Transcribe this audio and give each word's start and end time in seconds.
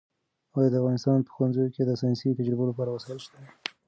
ایا 0.55 0.69
د 0.71 0.75
افغانستان 0.81 1.19
په 1.25 1.31
ښوونځیو 1.35 1.73
کې 1.75 1.81
د 1.85 1.91
ساینسي 2.01 2.29
تجربو 2.39 2.63
لپاره 2.69 2.89
وسایل 2.91 3.19
شته؟ 3.25 3.37